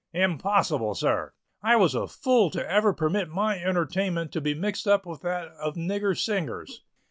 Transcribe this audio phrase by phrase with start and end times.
[0.15, 1.31] "Impossible, sir!
[1.61, 5.49] I was a fool to ever permit my entertainment to be mixed up with that
[5.59, 6.81] of nigger singers."